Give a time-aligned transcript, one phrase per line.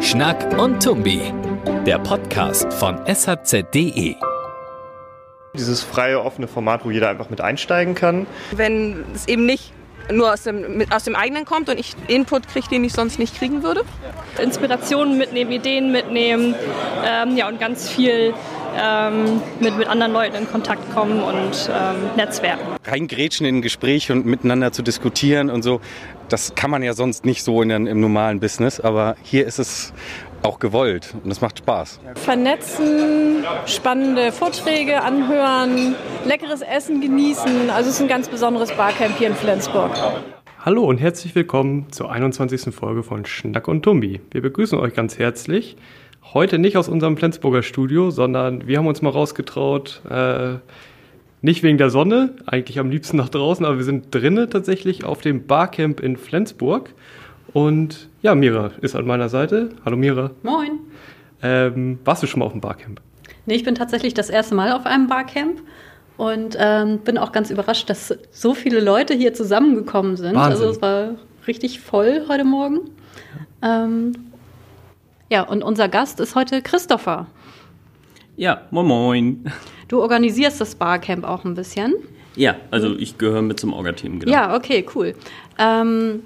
[0.00, 1.32] Schnack und Tumbi,
[1.86, 4.14] der Podcast von shz.de.
[5.54, 8.26] Dieses freie, offene Format, wo jeder einfach mit einsteigen kann.
[8.50, 9.72] Wenn es eben nicht
[10.12, 13.36] nur aus dem, aus dem eigenen kommt und ich Input kriege, den ich sonst nicht
[13.36, 13.84] kriegen würde.
[14.42, 16.54] Inspirationen mitnehmen, Ideen mitnehmen
[17.06, 18.34] ähm, ja, und ganz viel
[18.80, 22.64] ähm, mit, mit anderen Leuten in Kontakt kommen und ähm, Netzwerken.
[22.84, 25.80] Reingrätschen in ein Gespräch und miteinander zu diskutieren und so,
[26.28, 29.92] das kann man ja sonst nicht so in, im normalen Business, aber hier ist es
[30.42, 32.00] auch gewollt und es macht Spaß.
[32.14, 35.94] Vernetzen, spannende Vorträge anhören,
[36.26, 37.70] leckeres Essen genießen.
[37.70, 39.90] Also es ist ein ganz besonderes Barcamp hier in Flensburg.
[40.64, 42.74] Hallo und herzlich willkommen zur 21.
[42.74, 44.20] Folge von Schnack und Tumbi.
[44.30, 45.76] Wir begrüßen euch ganz herzlich.
[46.34, 50.56] Heute nicht aus unserem Flensburger Studio, sondern wir haben uns mal rausgetraut, äh,
[51.40, 55.22] nicht wegen der Sonne, eigentlich am liebsten nach draußen, aber wir sind drinnen tatsächlich auf
[55.22, 56.92] dem Barcamp in Flensburg.
[57.54, 59.70] Und ja, Mira ist an meiner Seite.
[59.86, 60.32] Hallo Mira.
[60.42, 60.80] Moin.
[61.42, 63.00] Ähm, warst du schon mal auf dem Barcamp?
[63.46, 65.62] Nee, ich bin tatsächlich das erste Mal auf einem Barcamp
[66.18, 70.34] und ähm, bin auch ganz überrascht, dass so viele Leute hier zusammengekommen sind.
[70.34, 70.52] Wahnsinn.
[70.52, 71.14] Also es war
[71.46, 72.80] richtig voll heute Morgen.
[73.62, 74.12] Ähm,
[75.30, 77.26] ja, und unser Gast ist heute Christopher.
[78.36, 79.52] Ja, moin moin.
[79.88, 81.94] Du organisierst das Barcamp auch ein bisschen.
[82.36, 84.32] Ja, also ich gehöre mit zum Orga-Team, genau.
[84.32, 85.14] Ja, okay, cool.
[85.58, 86.22] Ähm,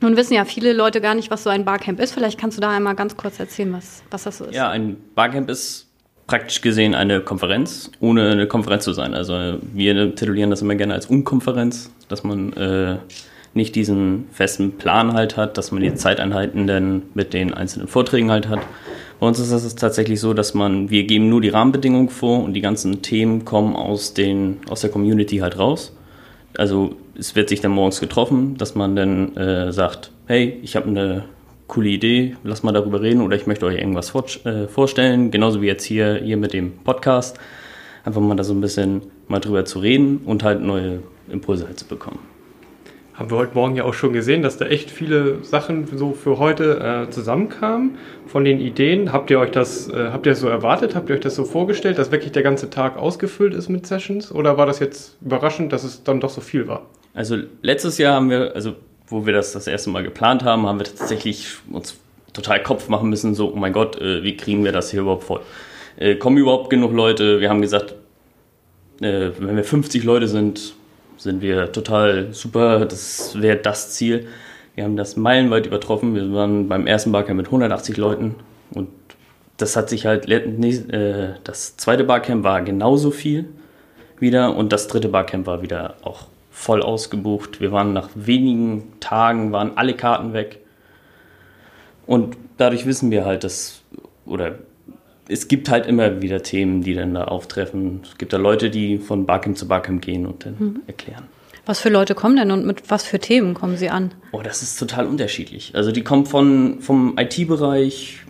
[0.00, 2.12] nun wissen ja viele Leute gar nicht, was so ein Barcamp ist.
[2.12, 4.54] Vielleicht kannst du da einmal ganz kurz erzählen, was, was das so ist.
[4.54, 5.88] Ja, ein Barcamp ist
[6.26, 9.14] praktisch gesehen eine Konferenz, ohne eine Konferenz zu sein.
[9.14, 12.98] Also wir titulieren das immer gerne als Unkonferenz, dass man äh,
[13.54, 18.30] nicht diesen festen Plan halt hat, dass man die Zeiteinheiten dann mit den einzelnen Vorträgen
[18.30, 18.60] halt hat.
[19.18, 22.54] Bei uns ist es tatsächlich so, dass man, wir geben nur die Rahmenbedingungen vor und
[22.54, 25.94] die ganzen Themen kommen aus, den, aus der Community halt raus.
[26.56, 30.88] Also es wird sich dann morgens getroffen, dass man dann äh, sagt, hey, ich habe
[30.88, 31.24] eine
[31.66, 35.60] coole Idee, lass mal darüber reden oder ich möchte euch irgendwas vor, äh, vorstellen, genauso
[35.60, 37.38] wie jetzt hier, hier mit dem Podcast.
[38.04, 41.78] Einfach mal da so ein bisschen mal drüber zu reden und halt neue Impulse halt
[41.78, 42.29] zu bekommen.
[43.20, 46.38] Haben wir heute Morgen ja auch schon gesehen, dass da echt viele Sachen so für
[46.38, 49.12] heute äh, zusammenkamen von den Ideen.
[49.12, 50.94] Habt ihr euch das, äh, habt ihr das so erwartet?
[50.94, 54.32] Habt ihr euch das so vorgestellt, dass wirklich der ganze Tag ausgefüllt ist mit Sessions?
[54.32, 56.86] Oder war das jetzt überraschend, dass es dann doch so viel war?
[57.12, 58.72] Also letztes Jahr haben wir, also
[59.06, 61.98] wo wir das das erste Mal geplant haben, haben wir tatsächlich uns
[62.32, 65.24] total Kopf machen müssen, so, oh mein Gott, äh, wie kriegen wir das hier überhaupt
[65.24, 65.42] voll?
[65.98, 67.38] Äh, kommen überhaupt genug Leute?
[67.40, 67.96] Wir haben gesagt,
[69.02, 70.72] äh, wenn wir 50 Leute sind,
[71.20, 74.26] sind wir total super, das wäre das Ziel.
[74.74, 76.14] Wir haben das meilenweit übertroffen.
[76.14, 78.36] Wir waren beim ersten Barcamp mit 180 Leuten
[78.72, 78.88] und
[79.58, 83.50] das hat sich halt, äh, das zweite Barcamp war genauso viel
[84.18, 87.60] wieder und das dritte Barcamp war wieder auch voll ausgebucht.
[87.60, 90.60] Wir waren nach wenigen Tagen, waren alle Karten weg.
[92.06, 93.82] Und dadurch wissen wir halt, dass,
[94.24, 94.54] oder
[95.30, 98.00] es gibt halt immer wieder Themen, die dann da auftreffen.
[98.02, 100.80] Es gibt da Leute, die von Barcamp zu Barcamp gehen und dann mhm.
[100.86, 101.24] erklären.
[101.66, 104.12] Was für Leute kommen denn und mit was für Themen kommen sie an?
[104.32, 105.72] Oh, das ist total unterschiedlich.
[105.74, 108.24] Also die kommen von, vom IT-Bereich,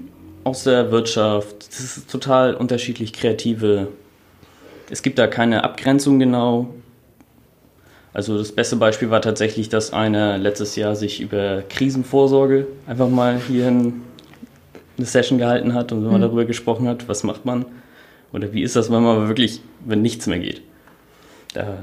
[0.45, 1.69] aus der Wirtschaft.
[1.69, 3.89] Das ist total unterschiedlich kreative.
[4.91, 6.75] Es gibt da keine Abgrenzung genau.
[8.13, 13.41] Also das beste Beispiel war tatsächlich, dass einer letztes Jahr sich über Krisenvorsorge einfach mal
[13.47, 13.71] hier
[15.01, 16.27] eine Session gehalten hat und wenn man mhm.
[16.27, 17.65] darüber gesprochen hat, was macht man
[18.33, 20.63] oder wie ist das, wenn man wirklich, wenn nichts mehr geht.
[21.55, 21.79] Da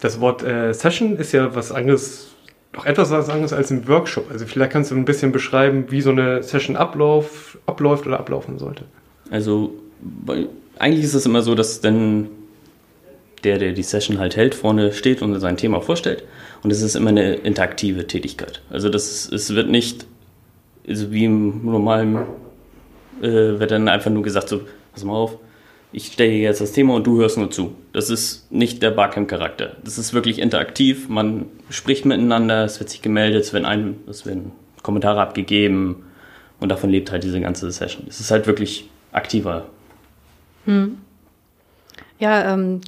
[0.00, 2.28] das Wort äh, Session ist ja was anderes,
[2.72, 4.30] doch etwas was anderes als ein Workshop.
[4.30, 8.58] Also vielleicht kannst du ein bisschen beschreiben, wie so eine Session ablauf, abläuft oder ablaufen
[8.58, 8.84] sollte.
[9.30, 9.72] Also
[10.78, 12.28] eigentlich ist es immer so, dass dann
[13.44, 16.24] der, der die Session halt hält, vorne steht und sein Thema vorstellt.
[16.62, 18.62] Und es ist immer eine interaktive Tätigkeit.
[18.70, 20.06] Also das, es wird nicht,
[20.88, 22.16] also wie im normalen,
[23.20, 24.62] äh, wird dann einfach nur gesagt, so,
[24.92, 25.38] pass mal auf,
[25.92, 27.74] ich stelle dir jetzt das Thema und du hörst nur zu.
[27.92, 29.76] Das ist nicht der Barcamp-Charakter.
[29.84, 31.08] Das ist wirklich interaktiv.
[31.08, 34.52] Man spricht miteinander, es wird sich gemeldet, es werden, ein, es werden
[34.82, 36.04] Kommentare abgegeben
[36.60, 38.06] und davon lebt halt diese ganze Session.
[38.08, 39.66] Es ist halt wirklich aktiver.
[40.66, 40.98] Hm.
[42.18, 42.80] Ja, ähm,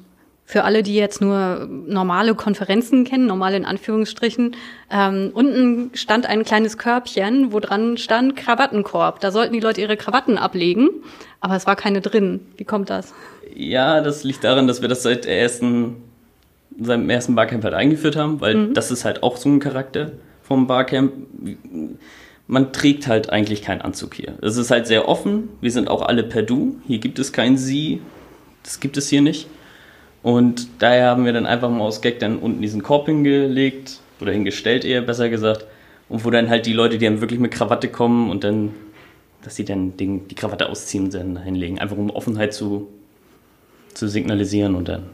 [0.50, 4.56] für alle, die jetzt nur normale Konferenzen kennen, normale in Anführungsstrichen,
[4.91, 9.20] ähm, unten stand ein kleines Körbchen, wo dran stand Krawattenkorb.
[9.20, 10.88] Da sollten die Leute ihre Krawatten ablegen,
[11.41, 12.41] aber es war keine drin.
[12.56, 13.14] Wie kommt das?
[13.55, 16.02] Ja, das liegt daran, dass wir das seit der ersten,
[16.81, 18.75] seinem ersten Barcamp halt eingeführt haben, weil mhm.
[18.75, 20.11] das ist halt auch so ein Charakter
[20.43, 21.12] vom Barcamp.
[22.49, 24.35] Man trägt halt eigentlich keinen Anzug hier.
[24.43, 25.49] Es ist halt sehr offen.
[25.61, 26.81] Wir sind auch alle per Du.
[26.88, 28.00] Hier gibt es kein Sie.
[28.64, 29.46] Das gibt es hier nicht.
[30.22, 34.32] Und daher haben wir dann einfach mal aus Gag dann unten diesen Korb hingelegt oder
[34.32, 35.64] hingestellt eher besser gesagt.
[36.08, 38.75] Und wo dann halt die Leute, die dann wirklich mit Krawatte kommen und dann,
[39.43, 41.78] dass sie dann den, die Krawatte ausziehen und dann hinlegen.
[41.78, 42.88] Einfach um Offenheit zu,
[43.94, 45.05] zu signalisieren und dann.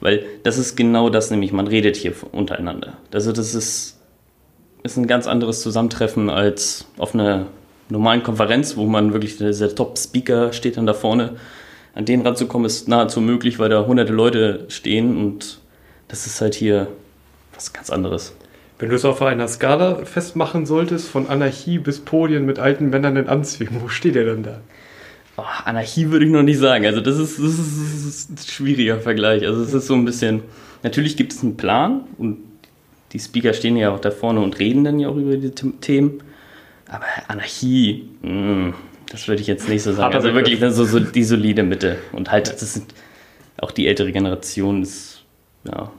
[0.00, 2.98] Weil das ist genau das nämlich, man redet hier untereinander.
[3.12, 3.98] Also das ist,
[4.84, 7.46] ist ein ganz anderes Zusammentreffen als auf einer
[7.88, 11.36] normalen Konferenz, wo man wirklich, dieser Top-Speaker steht dann da vorne.
[11.98, 15.58] An den ranzukommen ist nahezu möglich, weil da hunderte Leute stehen und
[16.06, 16.86] das ist halt hier
[17.52, 18.36] was ganz anderes.
[18.78, 23.16] Wenn du es auf einer Skala festmachen solltest, von Anarchie bis Podien mit alten Männern
[23.16, 24.60] in Anzügen, wo steht er denn da?
[25.38, 26.86] Oh, Anarchie würde ich noch nicht sagen.
[26.86, 29.44] Also das ist, das, ist, das ist, ein schwieriger Vergleich.
[29.44, 30.42] Also es ist so ein bisschen,
[30.84, 32.38] natürlich gibt es einen Plan und
[33.12, 36.22] die Speaker stehen ja auch da vorne und reden dann ja auch über die Themen.
[36.86, 38.74] Aber Anarchie, mh, mm,
[39.10, 40.14] das würde ich jetzt nicht so sagen.
[40.14, 41.98] Also wirklich so, so die solide Mitte.
[42.12, 42.94] Und halt, das sind
[43.58, 45.22] auch die ältere Generation ist,
[45.64, 45.90] ja,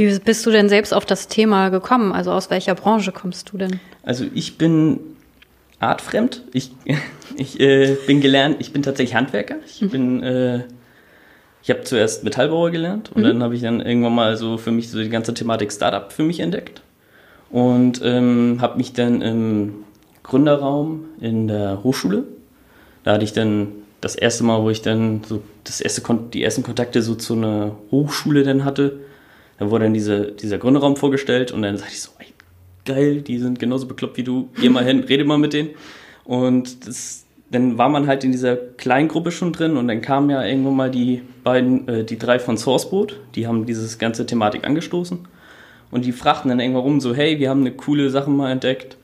[0.00, 2.12] wie bist du denn selbst auf das Thema gekommen?
[2.12, 3.80] Also aus welcher Branche kommst du denn?
[4.02, 4.98] Also ich bin
[5.78, 6.42] artfremd.
[6.54, 6.70] Ich,
[7.36, 9.56] ich äh, bin gelernt, ich bin tatsächlich Handwerker.
[9.66, 9.90] Ich mhm.
[9.90, 10.60] bin, äh,
[11.62, 13.26] ich habe zuerst Metallbauer gelernt und mhm.
[13.26, 16.22] dann habe ich dann irgendwann mal so für mich so die ganze Thematik Startup für
[16.22, 16.80] mich entdeckt
[17.50, 19.74] und ähm, habe mich dann im
[20.30, 22.24] Gründerraum in der Hochschule,
[23.02, 23.68] da hatte ich dann
[24.00, 27.76] das erste Mal, wo ich dann so das erste die ersten Kontakte so zu einer
[27.90, 29.00] Hochschule dann hatte,
[29.58, 32.28] da wurde dann diese, dieser Gründerraum vorgestellt und dann sagte ich so, ey,
[32.86, 35.70] geil, die sind genauso bekloppt wie du, geh mal hin, rede mal mit denen.
[36.24, 40.30] Und das, dann war man halt in dieser kleinen Gruppe schon drin und dann kamen
[40.30, 44.64] ja irgendwann mal die beiden, äh, die drei von Sourceboot, die haben diese ganze Thematik
[44.64, 45.18] angestoßen.
[45.90, 48.96] Und die fragten dann irgendwann rum so, hey, wir haben eine coole Sache mal entdeckt,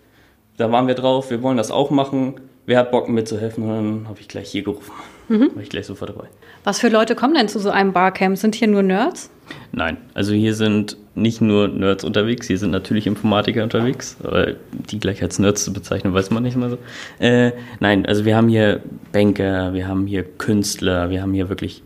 [0.57, 2.35] da waren wir drauf, wir wollen das auch machen,
[2.67, 3.65] wer hat Bock mitzuhelfen?
[3.65, 4.93] Und dann habe ich gleich hier gerufen,
[5.29, 5.51] mhm.
[5.55, 6.29] war ich gleich sofort dabei.
[6.65, 8.37] Was für Leute kommen denn zu so einem Barcamp?
[8.37, 9.31] Sind hier nur Nerds?
[9.73, 14.99] Nein, also hier sind nicht nur Nerds unterwegs, hier sind natürlich Informatiker unterwegs, aber die
[14.99, 16.79] gleich als Nerds zu bezeichnen, weiß man nicht mal so.
[17.19, 18.83] Äh, nein, also wir haben hier
[19.13, 21.83] Banker, wir haben hier Künstler, wir haben hier wirklich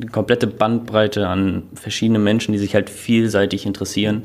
[0.00, 4.22] eine komplette Bandbreite an verschiedenen Menschen, die sich halt vielseitig interessieren.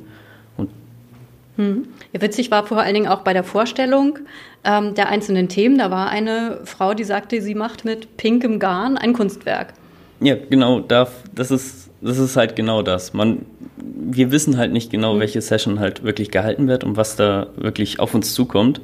[1.57, 1.87] Hm.
[2.11, 4.19] Ja, witzig war vor allen Dingen auch bei der Vorstellung
[4.63, 5.77] ähm, der einzelnen Themen.
[5.77, 9.73] Da war eine Frau, die sagte, sie macht mit pinkem Garn ein Kunstwerk.
[10.19, 13.13] Ja, genau, das ist das ist halt genau das.
[13.13, 13.45] Man,
[13.77, 15.19] wir wissen halt nicht genau, mhm.
[15.21, 18.81] welche Session halt wirklich gehalten wird und was da wirklich auf uns zukommt.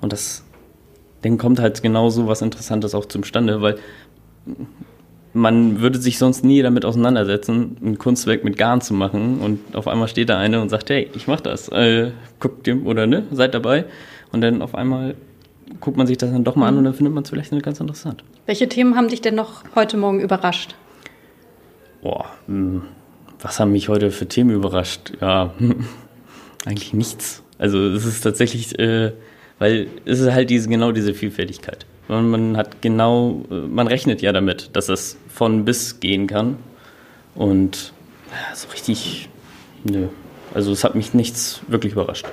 [0.00, 0.42] Und das,
[1.20, 3.76] dann kommt halt genau so was Interessantes auch zustande, weil
[5.34, 9.88] man würde sich sonst nie damit auseinandersetzen, ein Kunstwerk mit Garn zu machen und auf
[9.88, 13.24] einmal steht da eine und sagt, hey, ich mach das, äh, guckt ihr oder ne,
[13.30, 13.86] seid dabei
[14.30, 15.14] und dann auf einmal
[15.80, 17.80] guckt man sich das dann doch mal an und dann findet man es vielleicht ganz
[17.80, 18.24] interessant.
[18.46, 20.74] Welche Themen haben dich denn noch heute Morgen überrascht?
[22.02, 22.82] Boah, hm,
[23.40, 25.12] was haben mich heute für Themen überrascht?
[25.20, 25.54] Ja,
[26.66, 27.42] eigentlich nichts.
[27.58, 29.12] Also es ist tatsächlich, äh,
[29.58, 31.86] weil es ist halt diese, genau diese Vielfältigkeit.
[32.08, 36.56] Man, man hat genau, äh, man rechnet ja damit, dass es von bis gehen kann.
[37.34, 37.92] Und
[38.30, 39.28] ja, so richtig,
[39.84, 40.08] nö.
[40.54, 42.26] Also es hat mich nichts wirklich überrascht.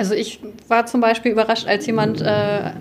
[0.00, 2.72] Also ich war zum Beispiel überrascht, als jemand äh, äh,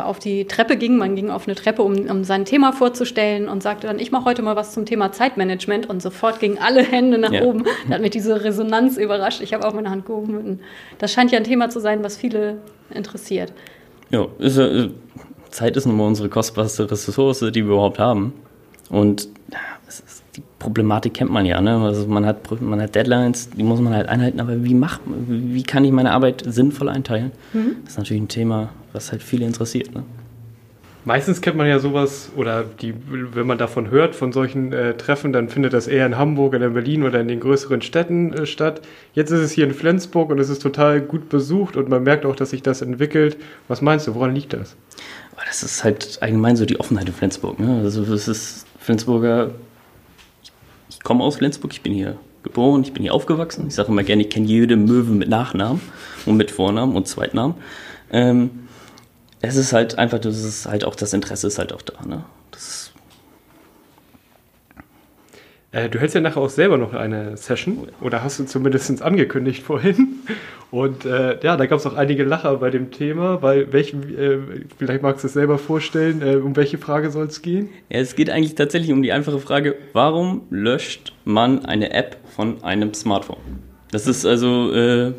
[0.00, 0.96] auf die Treppe ging.
[0.96, 4.26] Man ging auf eine Treppe, um, um sein Thema vorzustellen und sagte dann, ich mache
[4.26, 5.90] heute mal was zum Thema Zeitmanagement.
[5.90, 7.42] Und sofort gingen alle Hände nach ja.
[7.42, 7.64] oben.
[7.88, 9.40] Da hat mich diese Resonanz überrascht.
[9.40, 10.60] Ich habe auch meine Hand gehoben.
[10.98, 12.58] Das scheint ja ein Thema zu sein, was viele
[12.94, 13.52] interessiert.
[14.10, 14.90] Ja, ist, äh,
[15.50, 18.32] Zeit ist nun mal unsere kostbarste Ressource, die wir überhaupt haben.
[18.90, 19.28] Und
[19.88, 21.60] ist die Problematik kennt man ja.
[21.60, 21.76] Ne?
[21.78, 25.62] Also man hat, man hat Deadlines, die muss man halt einhalten, aber wie, macht, wie
[25.62, 27.32] kann ich meine Arbeit sinnvoll einteilen?
[27.52, 27.76] Mhm.
[27.82, 29.94] Das ist natürlich ein Thema, was halt viele interessiert.
[29.94, 30.04] Ne?
[31.04, 35.32] Meistens kennt man ja sowas, oder die, wenn man davon hört, von solchen äh, Treffen,
[35.32, 38.46] dann findet das eher in Hamburg oder in Berlin oder in den größeren Städten äh,
[38.46, 38.82] statt.
[39.14, 42.26] Jetzt ist es hier in Flensburg und es ist total gut besucht und man merkt
[42.26, 43.38] auch, dass sich das entwickelt.
[43.68, 44.76] Was meinst du, woran liegt das?
[45.48, 47.58] Das ist halt allgemein so die Offenheit in Flensburg.
[47.58, 47.80] Ne?
[47.82, 49.50] Also es ist Flensburger
[50.98, 53.66] ich komme aus Flensburg, ich bin hier geboren, ich bin hier aufgewachsen.
[53.68, 55.80] Ich sage immer gerne, ich kenne jede Möwe mit Nachnamen
[56.26, 57.54] und mit Vornamen und Zweitnamen.
[58.10, 58.68] Ähm,
[59.40, 62.04] es ist halt einfach, das ist halt auch das Interesse ist halt auch da.
[62.04, 62.24] Ne?
[62.50, 62.90] Das
[65.70, 69.62] äh, du hältst ja nachher auch selber noch eine Session, oder hast du zumindest angekündigt
[69.62, 70.20] vorhin.
[70.70, 74.38] Und äh, ja, da gab es auch einige Lacher bei dem Thema, weil welche, äh,
[74.76, 77.70] vielleicht magst du es selber vorstellen, äh, um welche Frage soll es gehen?
[77.88, 82.62] Ja, es geht eigentlich tatsächlich um die einfache Frage, warum löscht man eine App von
[82.64, 83.38] einem Smartphone?
[83.90, 85.12] Das ist also, äh,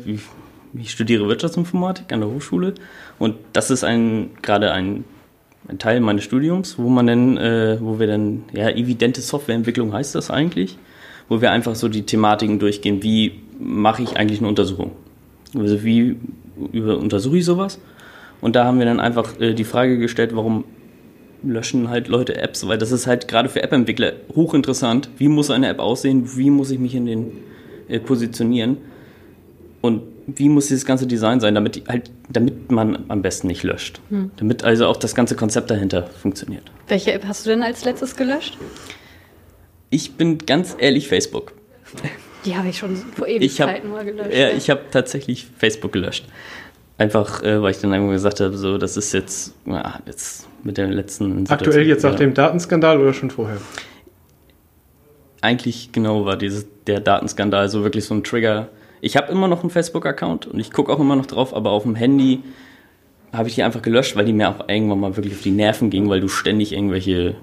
[0.74, 2.74] ich studiere Wirtschaftsinformatik an der Hochschule
[3.18, 5.04] und das ist ein gerade ein
[5.68, 10.14] ein Teil meines Studiums, wo man dann, äh, wo wir dann, ja, evidente Softwareentwicklung heißt
[10.14, 10.78] das eigentlich,
[11.28, 14.92] wo wir einfach so die Thematiken durchgehen, wie mache ich eigentlich eine Untersuchung?
[15.54, 16.16] Also wie
[16.72, 17.78] über, untersuche ich sowas?
[18.40, 20.64] Und da haben wir dann einfach äh, die Frage gestellt, warum
[21.42, 25.08] löschen halt Leute Apps, weil das ist halt gerade für App-Entwickler hochinteressant.
[25.16, 26.36] Wie muss eine App aussehen?
[26.36, 27.32] Wie muss ich mich in den
[27.88, 28.78] äh, positionieren?
[29.80, 34.00] Und wie muss dieses ganze Design sein, damit, halt, damit man am besten nicht löscht.
[34.08, 34.30] Hm.
[34.36, 36.64] Damit also auch das ganze Konzept dahinter funktioniert.
[36.88, 38.58] Welche App hast du denn als letztes gelöscht?
[39.90, 41.52] Ich bin ganz ehrlich Facebook.
[42.44, 44.32] Die habe ich schon vor Ewigkeiten mal gelöscht.
[44.32, 46.26] Ja, ich habe tatsächlich Facebook gelöscht.
[46.96, 50.76] Einfach, äh, weil ich dann irgendwann gesagt habe, so, das ist jetzt, ja, jetzt mit
[50.76, 51.68] der letzten Situation.
[51.68, 53.58] Aktuell jetzt nach dem Datenskandal oder schon vorher?
[55.40, 58.68] Eigentlich genau war dieses, der Datenskandal so wirklich so ein Trigger,
[59.00, 61.84] ich habe immer noch einen Facebook-Account und ich gucke auch immer noch drauf, aber auf
[61.84, 62.42] dem Handy
[63.32, 65.90] habe ich die einfach gelöscht, weil die mir auch irgendwann mal wirklich auf die Nerven
[65.90, 67.36] ging, weil du ständig irgendwelche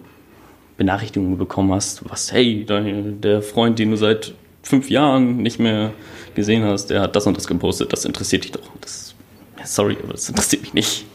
[0.78, 5.94] Benachrichtigungen bekommen hast, was, hey, der Freund, den du seit fünf Jahren nicht mehr
[6.36, 8.70] gesehen hast, der hat das und das gepostet, das interessiert dich doch.
[8.82, 9.16] Das,
[9.64, 11.06] sorry, aber das interessiert mich nicht.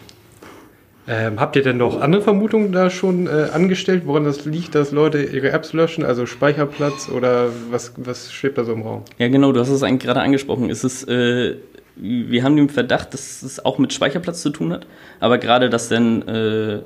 [1.08, 4.92] Ähm, habt ihr denn noch andere Vermutungen da schon äh, angestellt, woran das liegt, dass
[4.92, 9.02] Leute ihre Apps löschen, also Speicherplatz oder was, was schwebt da so im Raum?
[9.18, 10.70] Ja, genau, du hast es eigentlich gerade angesprochen.
[10.70, 11.56] Es ist, äh,
[11.96, 14.86] wir haben den Verdacht, dass es auch mit Speicherplatz zu tun hat,
[15.18, 16.82] aber gerade das dann äh,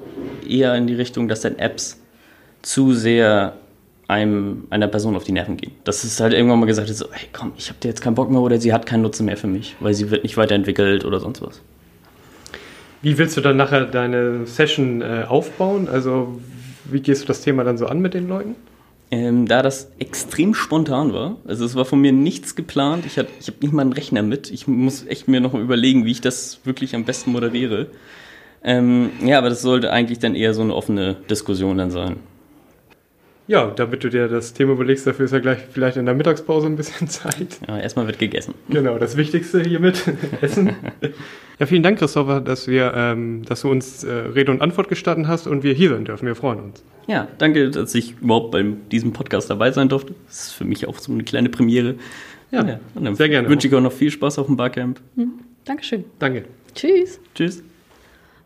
[0.48, 2.00] eher in die Richtung, dass dann Apps
[2.62, 3.54] zu sehr
[4.08, 5.72] einem, einer Person auf die Nerven gehen.
[5.84, 8.30] Das ist halt irgendwann mal gesagt, so, hey komm, ich habe dir jetzt keinen Bock
[8.30, 11.20] mehr oder sie hat keinen Nutzen mehr für mich, weil sie wird nicht weiterentwickelt oder
[11.20, 11.60] sonst was.
[13.06, 15.88] Wie willst du dann nachher deine Session äh, aufbauen?
[15.88, 16.40] Also
[16.86, 18.56] wie gehst du das Thema dann so an mit den Leuten?
[19.12, 23.46] Ähm, da das extrem spontan war, also es war von mir nichts geplant, ich, ich
[23.46, 26.58] habe nicht mal einen Rechner mit, ich muss echt mir noch überlegen, wie ich das
[26.64, 27.86] wirklich am besten moderiere.
[28.64, 32.16] Ähm, ja, aber das sollte eigentlich dann eher so eine offene Diskussion dann sein.
[33.48, 36.66] Ja, damit du dir das Thema überlegst, dafür ist ja gleich vielleicht in der Mittagspause
[36.66, 37.60] ein bisschen Zeit.
[37.66, 38.54] Ja, erstmal wird gegessen.
[38.68, 40.02] Genau, das Wichtigste hiermit,
[40.40, 40.74] Essen.
[41.58, 45.28] Ja, vielen Dank, Christopher, dass, wir, ähm, dass du uns äh, Rede und Antwort gestanden
[45.28, 46.26] hast und wir hier sein dürfen.
[46.26, 46.82] Wir freuen uns.
[47.06, 50.14] Ja, danke, dass ich überhaupt bei diesem Podcast dabei sein durfte.
[50.26, 51.94] Das ist für mich auch so eine kleine Premiere.
[52.50, 53.48] Ja, ja sehr gerne.
[53.48, 55.00] Wünsche ich auch noch viel Spaß auf dem Barcamp.
[55.14, 55.34] Mhm.
[55.64, 56.04] Dankeschön.
[56.18, 56.44] Danke.
[56.74, 57.20] Tschüss.
[57.34, 57.62] Tschüss.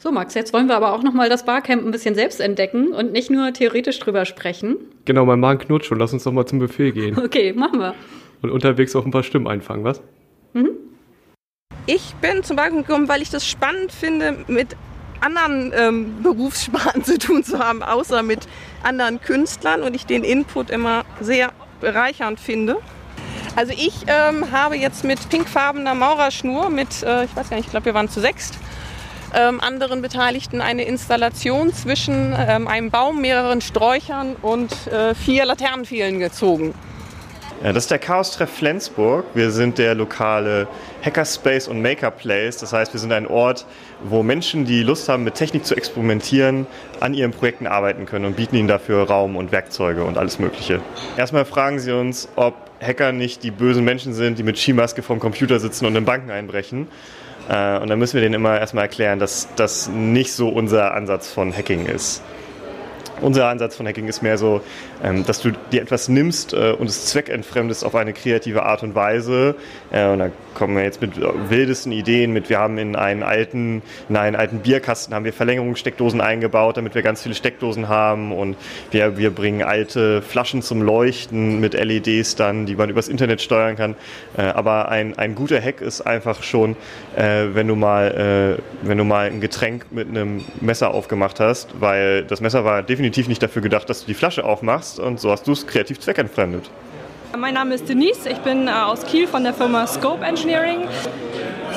[0.03, 3.13] So, Max, jetzt wollen wir aber auch nochmal das Barcamp ein bisschen selbst entdecken und
[3.13, 4.77] nicht nur theoretisch drüber sprechen.
[5.05, 5.99] Genau, mein Magen knurrt schon.
[5.99, 7.19] Lass uns doch mal zum Buffet gehen.
[7.23, 7.95] Okay, machen wir.
[8.41, 10.01] Und unterwegs auch ein paar Stimmen einfangen, was?
[10.55, 10.71] Mhm.
[11.85, 14.75] Ich bin zum Barcamp gekommen, weil ich das spannend finde, mit
[15.21, 18.49] anderen ähm, Berufssparten zu tun zu haben, außer mit
[18.83, 21.51] anderen Künstlern und ich den Input immer sehr
[21.83, 22.79] bereichernd finde.
[23.55, 27.71] Also ich ähm, habe jetzt mit pinkfarbener Maurerschnur, mit, äh, ich weiß gar nicht, ich
[27.71, 28.59] glaube wir waren zu sechst,
[29.35, 36.19] ähm, anderen Beteiligten eine Installation zwischen ähm, einem Baum, mehreren Sträuchern und äh, vier Laternenpfählen
[36.19, 36.75] gezogen.
[37.63, 39.27] Ja, das ist der Chaos-Treff Flensburg.
[39.35, 40.67] Wir sind der lokale
[41.05, 42.57] Hackerspace und Maker-Place.
[42.57, 43.67] Das heißt, wir sind ein Ort,
[44.03, 46.67] wo Menschen, die Lust haben, mit Technik zu experimentieren,
[47.01, 50.81] an ihren Projekten arbeiten können und bieten ihnen dafür Raum und Werkzeuge und alles Mögliche.
[51.19, 55.21] Erstmal fragen sie uns, ob Hacker nicht die bösen Menschen sind, die mit Skimaske vorm
[55.21, 56.89] Computer sitzen und in Banken einbrechen.
[57.51, 61.29] Äh, und dann müssen wir denen immer erstmal erklären, dass das nicht so unser Ansatz
[61.31, 62.23] von Hacking ist.
[63.21, 64.63] Unser Ansatz von Hacking ist mehr so,
[65.27, 69.55] dass du dir etwas nimmst äh, und es zweckentfremdest auf eine kreative Art und Weise.
[69.91, 71.13] Äh, und da kommen wir jetzt mit
[71.49, 72.51] wildesten Ideen mit.
[72.51, 77.03] Wir haben in einen alten, in einen alten Bierkasten haben wir Verlängerungssteckdosen eingebaut, damit wir
[77.03, 78.33] ganz viele Steckdosen haben.
[78.33, 78.57] Und
[78.91, 83.77] wir, wir bringen alte Flaschen zum Leuchten mit LEDs dann, die man übers Internet steuern
[83.77, 83.97] kann.
[84.37, 86.77] Äh, aber ein, ein guter Hack ist einfach schon,
[87.17, 92.41] wenn du mal, wenn du mal ein Getränk mit einem Messer aufgemacht hast, weil das
[92.41, 95.47] Messer war definitiv nicht dafür gedacht, dass du die Flasche aufmachst hast und so hast
[95.47, 96.71] du es kreativ zweckentfremdet.
[97.37, 100.89] Mein Name ist Denise, ich bin äh, aus Kiel von der Firma Scope Engineering.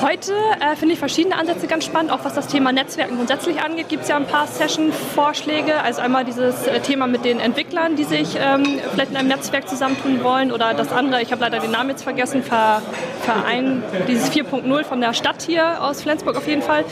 [0.04, 3.88] Heute äh, finde ich verschiedene Ansätze ganz spannend, auch was das Thema Netzwerken grundsätzlich angeht.
[3.88, 5.80] Gibt es ja ein paar Session-Vorschläge.
[5.80, 9.66] Also einmal dieses äh, Thema mit den Entwicklern, die sich ähm, vielleicht in einem Netzwerk
[9.66, 10.52] zusammentun wollen.
[10.52, 15.14] Oder das andere, ich habe leider den Namen jetzt vergessen, Verein, dieses 4.0 von der
[15.14, 16.84] Stadt hier aus Flensburg auf jeden Fall.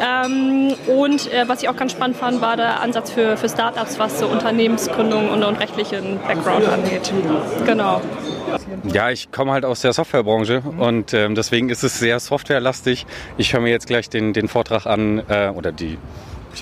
[0.00, 4.00] Ähm, und äh, was ich auch ganz spannend fand, war der Ansatz für, für Startups,
[4.00, 7.12] was so Unternehmensgründung und, und rechtlichen Background angeht.
[7.64, 8.00] Genau.
[8.92, 10.80] Ja, ich komme halt aus der Softwarebranche mhm.
[10.80, 13.06] und ähm, deswegen ist es sehr softwarelastig.
[13.36, 15.98] Ich höre mir jetzt gleich den, den Vortrag an äh, oder die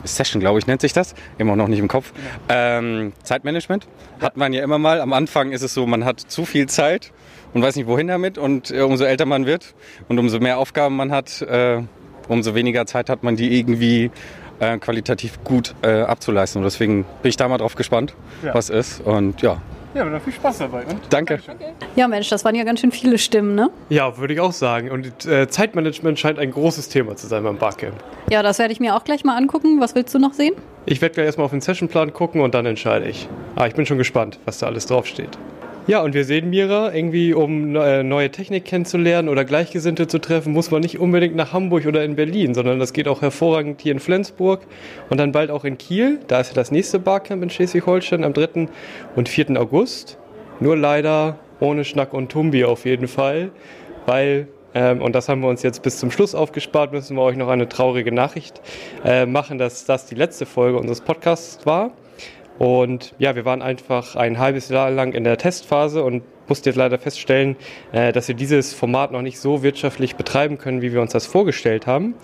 [0.04, 1.14] Session, glaube ich, nennt sich das.
[1.38, 2.12] Immer noch nicht im Kopf.
[2.48, 3.86] Ähm, Zeitmanagement
[4.20, 5.00] hat man ja immer mal.
[5.00, 7.12] Am Anfang ist es so, man hat zu viel Zeit
[7.54, 8.38] und weiß nicht wohin damit.
[8.38, 9.74] Und äh, umso älter man wird
[10.08, 11.82] und umso mehr Aufgaben man hat, äh,
[12.28, 14.10] umso weniger Zeit hat man, die irgendwie
[14.60, 16.60] äh, qualitativ gut äh, abzuleisten.
[16.60, 18.54] Und deswegen bin ich da mal drauf gespannt, Ja.
[18.54, 19.00] was ist.
[19.00, 19.62] Und ja,
[19.94, 20.84] Ja, dann viel Spaß dabei.
[20.84, 21.40] Und danke.
[21.96, 23.70] Ja, Mensch, das waren ja ganz schön viele Stimmen, ne?
[23.88, 24.90] Ja, würde ich auch sagen.
[24.90, 27.94] Und äh, Zeitmanagement scheint ein großes Thema zu sein beim Barcamp.
[28.30, 29.80] Ja, das werde ich mir auch gleich mal angucken.
[29.80, 30.54] Was willst du noch sehen?
[30.86, 33.28] Ich werde gleich erstmal auf den Sessionplan gucken und dann entscheide ich.
[33.56, 35.38] Ah, ich bin schon gespannt, was da alles draufsteht.
[35.88, 40.52] Ja, und wir sehen Mira, irgendwie um äh, neue Technik kennenzulernen oder Gleichgesinnte zu treffen,
[40.52, 43.92] muss man nicht unbedingt nach Hamburg oder in Berlin, sondern das geht auch hervorragend hier
[43.92, 44.60] in Flensburg
[45.08, 46.20] und dann bald auch in Kiel.
[46.28, 48.68] Da ist ja das nächste Barcamp in Schleswig-Holstein am 3.
[49.16, 49.58] und 4.
[49.58, 50.18] August.
[50.60, 53.50] Nur leider ohne Schnack und Tumbi auf jeden Fall,
[54.04, 57.38] weil ähm, und das haben wir uns jetzt bis zum Schluss aufgespart, müssen wir euch
[57.38, 58.60] noch eine traurige Nachricht
[59.06, 61.92] äh, machen, dass das die letzte Folge unseres Podcasts war.
[62.58, 66.76] Und ja, wir waren einfach ein halbes Jahr lang in der Testphase und mussten jetzt
[66.76, 67.56] leider feststellen,
[67.92, 71.26] äh, dass wir dieses Format noch nicht so wirtschaftlich betreiben können, wie wir uns das
[71.26, 72.14] vorgestellt haben.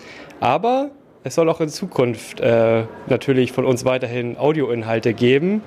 [0.41, 0.91] Aber
[1.23, 5.63] es soll auch in Zukunft äh, natürlich von uns weiterhin Audioinhalte geben.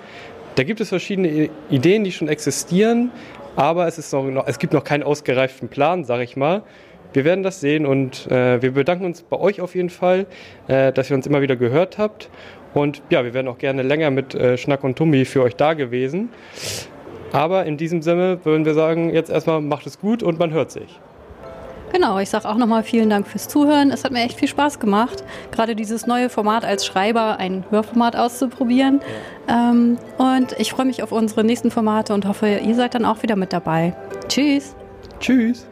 [0.56, 3.12] Da gibt es verschiedene Ideen, die schon existieren,
[3.56, 6.64] aber es, ist noch, es gibt noch keinen ausgereiften Plan, sage ich mal.
[7.14, 10.26] Wir werden das sehen und äh, wir bedanken uns bei euch auf jeden Fall,
[10.68, 12.30] äh, dass ihr uns immer wieder gehört habt.
[12.78, 15.74] Und ja, wir wären auch gerne länger mit äh, Schnack und Tumbi für euch da
[15.74, 16.30] gewesen.
[17.32, 20.72] Aber in diesem Sinne würden wir sagen, jetzt erstmal macht es gut und man hört
[20.72, 21.00] sich.
[21.92, 23.92] Genau, ich sage auch nochmal vielen Dank fürs Zuhören.
[23.92, 28.16] Es hat mir echt viel Spaß gemacht, gerade dieses neue Format als Schreiber, ein Hörformat
[28.16, 29.00] auszuprobieren.
[29.48, 33.24] Ähm, und ich freue mich auf unsere nächsten Formate und hoffe, ihr seid dann auch
[33.24, 33.96] wieder mit dabei.
[34.28, 34.76] Tschüss!
[35.20, 35.68] Tschüss!